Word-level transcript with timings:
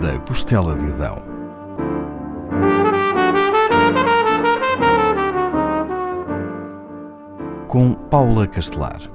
Da 0.00 0.18
Costela 0.26 0.74
de 0.74 0.86
Adão. 0.92 1.22
Com 7.68 7.94
Paula 8.10 8.46
Castelar. 8.46 9.11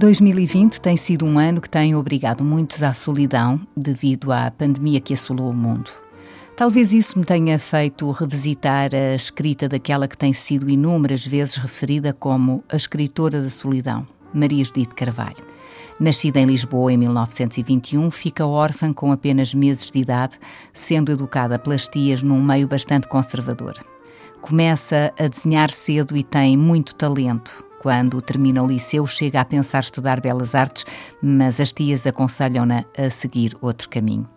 2020 0.00 0.80
tem 0.80 0.96
sido 0.96 1.26
um 1.26 1.38
ano 1.38 1.60
que 1.60 1.68
tem 1.68 1.94
obrigado 1.94 2.42
muitos 2.42 2.82
à 2.82 2.94
solidão 2.94 3.60
devido 3.76 4.32
à 4.32 4.50
pandemia 4.50 4.98
que 4.98 5.12
assolou 5.12 5.50
o 5.50 5.54
mundo. 5.54 5.90
Talvez 6.56 6.90
isso 6.90 7.18
me 7.18 7.24
tenha 7.26 7.58
feito 7.58 8.10
revisitar 8.10 8.94
a 8.94 9.14
escrita 9.14 9.68
daquela 9.68 10.08
que 10.08 10.16
tem 10.16 10.32
sido 10.32 10.70
inúmeras 10.70 11.26
vezes 11.26 11.56
referida 11.56 12.14
como 12.14 12.64
a 12.70 12.76
escritora 12.76 13.42
da 13.42 13.50
solidão, 13.50 14.08
Maria 14.32 14.64
Judite 14.64 14.94
Carvalho. 14.94 15.44
Nascida 16.00 16.40
em 16.40 16.46
Lisboa 16.46 16.90
em 16.90 16.96
1921, 16.96 18.10
fica 18.10 18.46
órfã 18.46 18.94
com 18.94 19.12
apenas 19.12 19.52
meses 19.52 19.90
de 19.90 19.98
idade, 19.98 20.38
sendo 20.72 21.12
educada 21.12 21.58
pelas 21.58 21.86
tias 21.86 22.22
num 22.22 22.42
meio 22.42 22.66
bastante 22.66 23.06
conservador. 23.06 23.74
Começa 24.40 25.12
a 25.18 25.28
desenhar 25.28 25.70
cedo 25.70 26.16
e 26.16 26.22
tem 26.22 26.56
muito 26.56 26.94
talento, 26.94 27.68
quando 27.80 28.20
termina 28.20 28.62
o 28.62 28.66
liceu, 28.66 29.06
chega 29.06 29.40
a 29.40 29.44
pensar 29.44 29.80
estudar 29.80 30.20
belas 30.20 30.54
artes, 30.54 30.84
mas 31.22 31.58
as 31.58 31.72
tias 31.72 32.06
aconselham-na 32.06 32.84
a 32.96 33.08
seguir 33.08 33.56
outro 33.62 33.88
caminho. 33.88 34.28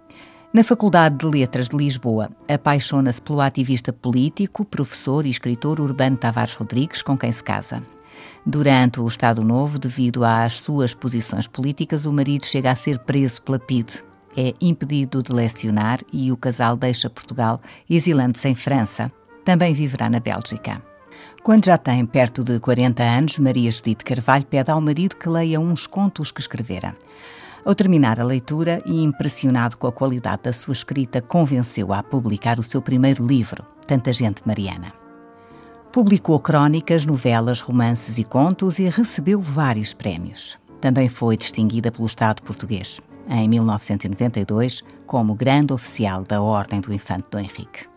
Na 0.53 0.63
Faculdade 0.63 1.17
de 1.17 1.25
Letras 1.25 1.67
de 1.67 1.75
Lisboa, 1.75 2.29
apaixona-se 2.47 3.21
pelo 3.21 3.41
ativista 3.41 3.91
político, 3.91 4.63
professor 4.63 5.25
e 5.25 5.29
escritor 5.29 5.81
Urbano 5.81 6.15
Tavares 6.15 6.53
Rodrigues, 6.53 7.01
com 7.01 7.17
quem 7.17 7.33
se 7.33 7.43
casa. 7.43 7.83
Durante 8.45 9.01
o 9.01 9.07
Estado 9.09 9.43
Novo, 9.43 9.77
devido 9.77 10.23
às 10.23 10.61
suas 10.61 10.93
posições 10.93 11.45
políticas, 11.45 12.05
o 12.05 12.13
marido 12.13 12.45
chega 12.45 12.71
a 12.71 12.75
ser 12.75 12.99
preso 12.99 13.41
pela 13.41 13.59
PIDE. 13.59 14.01
É 14.37 14.53
impedido 14.61 15.21
de 15.21 15.33
lecionar 15.33 15.99
e 16.13 16.31
o 16.31 16.37
casal 16.37 16.77
deixa 16.77 17.09
Portugal, 17.09 17.59
exilando-se 17.89 18.47
em 18.47 18.55
França. 18.55 19.11
Também 19.43 19.73
viverá 19.73 20.09
na 20.09 20.21
Bélgica. 20.21 20.92
Quando 21.43 21.65
já 21.65 21.77
tem 21.77 22.05
perto 22.05 22.41
de 22.41 22.57
40 22.57 23.03
anos, 23.03 23.37
Maria 23.37 23.69
Judite 23.69 24.05
Carvalho 24.05 24.45
pede 24.45 24.71
ao 24.71 24.79
marido 24.79 25.17
que 25.17 25.27
leia 25.27 25.59
uns 25.59 25.85
contos 25.85 26.31
que 26.31 26.39
escrevera. 26.39 26.95
Ao 27.65 27.75
terminar 27.75 28.17
a 28.17 28.23
leitura 28.23 28.81
e 28.85 29.03
impressionado 29.03 29.75
com 29.75 29.85
a 29.85 29.91
qualidade 29.91 30.43
da 30.43 30.53
sua 30.53 30.73
escrita, 30.73 31.21
convenceu-a 31.21 31.99
a 31.99 32.03
publicar 32.03 32.59
o 32.59 32.63
seu 32.63 32.81
primeiro 32.81 33.27
livro, 33.27 33.65
Tanta 33.85 34.13
Gente 34.13 34.41
Mariana. 34.45 34.93
Publicou 35.91 36.39
crónicas, 36.39 37.05
novelas, 37.05 37.59
romances 37.59 38.17
e 38.17 38.23
contos 38.23 38.79
e 38.79 38.87
recebeu 38.87 39.41
vários 39.41 39.93
prémios. 39.93 40.57
Também 40.79 41.09
foi 41.09 41.35
distinguida 41.35 41.91
pelo 41.91 42.07
Estado 42.07 42.41
português, 42.41 43.01
em 43.29 43.49
1992, 43.49 44.81
como 45.05 45.35
Grande 45.35 45.73
Oficial 45.73 46.23
da 46.23 46.41
Ordem 46.41 46.79
do 46.79 46.93
Infante 46.93 47.27
Dom 47.29 47.39
Henrique. 47.39 47.92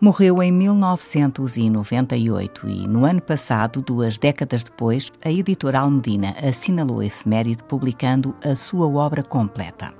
Morreu 0.00 0.40
em 0.40 0.52
1998 0.52 2.68
e, 2.68 2.86
no 2.86 3.04
ano 3.04 3.20
passado, 3.20 3.82
duas 3.82 4.16
décadas 4.16 4.62
depois, 4.62 5.10
a 5.24 5.32
editora 5.32 5.80
Almedina 5.80 6.36
assinalou 6.40 7.00
a 7.00 7.06
efeméride 7.06 7.64
publicando 7.64 8.32
a 8.44 8.54
sua 8.54 8.86
obra 8.86 9.24
completa. 9.24 9.92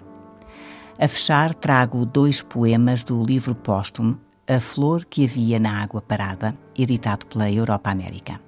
A 0.96 1.08
fechar, 1.08 1.52
trago 1.52 2.06
dois 2.06 2.40
poemas 2.40 3.02
do 3.02 3.20
livro 3.24 3.56
póstumo 3.56 4.20
A 4.46 4.61
Flor 4.61 5.05
que 5.05 5.24
Havia 5.24 5.58
na 5.58 5.83
Água 5.83 6.00
Parada, 6.00 6.56
editado 6.78 7.27
pela 7.27 7.50
Europa 7.50 7.90
América. 7.90 8.40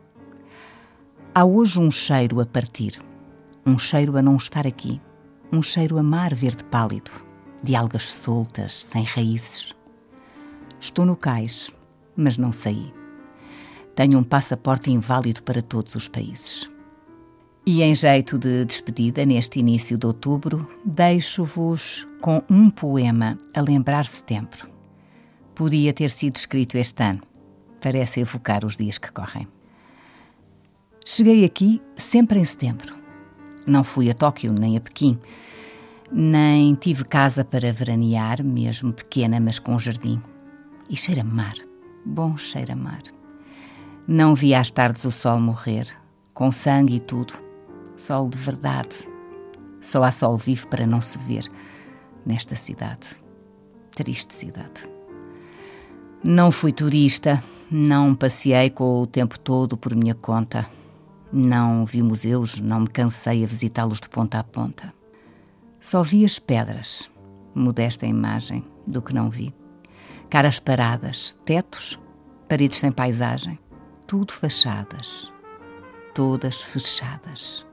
Há 1.34 1.44
hoje 1.44 1.80
um 1.80 1.90
cheiro 1.90 2.40
a 2.40 2.46
partir, 2.46 2.96
um 3.66 3.76
cheiro 3.76 4.16
a 4.16 4.22
não 4.22 4.36
estar 4.36 4.68
aqui, 4.68 5.00
um 5.52 5.60
cheiro 5.60 5.98
a 5.98 6.02
mar 6.02 6.32
verde 6.32 6.62
pálido, 6.62 7.10
de 7.60 7.74
algas 7.74 8.04
soltas, 8.04 8.84
sem 8.84 9.02
raízes 9.02 9.74
Estou 10.80 11.04
no 11.04 11.14
cais, 11.14 11.70
mas 12.16 12.38
não 12.38 12.50
saí. 12.50 12.90
Tenho 13.94 14.18
um 14.18 14.24
passaporte 14.24 14.90
inválido 14.90 15.42
para 15.42 15.60
todos 15.60 15.94
os 15.94 16.08
países. 16.08 16.70
E 17.66 17.82
em 17.82 17.94
jeito 17.94 18.38
de 18.38 18.64
despedida, 18.64 19.26
neste 19.26 19.60
início 19.60 19.98
de 19.98 20.06
outubro, 20.06 20.66
deixo-vos 20.82 22.08
com 22.22 22.42
um 22.48 22.70
poema 22.70 23.36
a 23.54 23.60
lembrar 23.60 24.06
setembro. 24.06 24.70
Podia 25.54 25.92
ter 25.92 26.08
sido 26.10 26.36
escrito 26.36 26.78
este 26.78 27.02
ano. 27.02 27.20
Parece 27.78 28.20
evocar 28.20 28.64
os 28.64 28.78
dias 28.78 28.96
que 28.96 29.12
correm. 29.12 29.46
Cheguei 31.04 31.44
aqui 31.44 31.82
sempre 31.94 32.38
em 32.38 32.44
setembro. 32.44 32.96
Não 33.66 33.84
fui 33.84 34.10
a 34.10 34.14
Tóquio 34.14 34.50
nem 34.50 34.78
a 34.78 34.80
Pequim, 34.80 35.18
nem 36.10 36.74
tive 36.74 37.04
casa 37.04 37.44
para 37.44 37.70
veranear, 37.70 38.42
mesmo 38.42 38.94
pequena, 38.94 39.38
mas 39.38 39.58
com 39.58 39.78
jardim 39.78 40.22
e 40.90 40.96
cheira 40.96 41.22
mar, 41.22 41.54
bom 42.04 42.36
cheira 42.36 42.74
mar. 42.74 43.02
Não 44.08 44.34
vi 44.34 44.52
às 44.52 44.72
tardes 44.72 45.04
o 45.04 45.12
sol 45.12 45.40
morrer, 45.40 45.86
com 46.34 46.50
sangue 46.50 46.96
e 46.96 47.00
tudo, 47.00 47.32
sol 47.96 48.28
de 48.28 48.36
verdade. 48.36 48.96
Só 49.80 50.02
há 50.02 50.10
sol 50.10 50.36
vivo 50.36 50.66
para 50.66 50.84
não 50.84 51.00
se 51.00 51.16
ver 51.16 51.48
nesta 52.26 52.56
cidade, 52.56 53.06
triste 53.92 54.34
cidade. 54.34 54.90
Não 56.24 56.50
fui 56.50 56.72
turista, 56.72 57.42
não 57.70 58.12
passei 58.12 58.68
com 58.68 59.00
o 59.00 59.06
tempo 59.06 59.38
todo 59.38 59.76
por 59.76 59.94
minha 59.94 60.14
conta. 60.14 60.68
Não 61.32 61.86
vi 61.86 62.02
museus, 62.02 62.58
não 62.58 62.80
me 62.80 62.88
cansei 62.88 63.44
a 63.44 63.46
visitá-los 63.46 64.00
de 64.00 64.08
ponta 64.08 64.40
a 64.40 64.44
ponta. 64.44 64.92
Só 65.80 66.02
vi 66.02 66.24
as 66.24 66.40
pedras, 66.40 67.08
modesta 67.54 68.06
imagem 68.06 68.64
do 68.86 69.00
que 69.00 69.14
não 69.14 69.30
vi 69.30 69.54
caras 70.30 70.60
paradas, 70.60 71.36
tetos, 71.44 71.98
paredes 72.48 72.78
sem 72.78 72.92
paisagem, 72.92 73.58
tudo 74.06 74.32
fachadas, 74.32 75.30
todas 76.14 76.62
fechadas. 76.62 77.66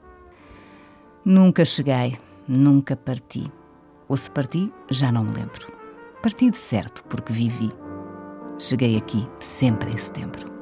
Nunca 1.24 1.64
cheguei, 1.64 2.18
nunca 2.48 2.96
parti. 2.96 3.52
Ou 4.08 4.18
se 4.18 4.32
parti, 4.32 4.74
já 4.90 5.12
não 5.12 5.24
me 5.24 5.36
lembro. 5.36 5.72
Parti 6.24 6.50
de 6.50 6.58
certo, 6.58 7.04
porque 7.04 7.32
vivi. 7.32 7.72
Cheguei 8.58 8.98
aqui 8.98 9.30
sempre 9.40 9.92
em 9.92 9.98
setembro. 9.98 10.57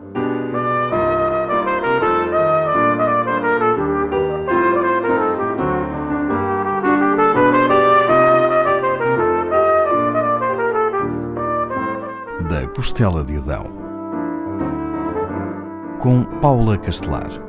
Costela 12.67 13.23
de 13.23 13.38
Adão, 13.38 13.66
com 16.00 16.23
Paula 16.39 16.78
Castelar. 16.78 17.44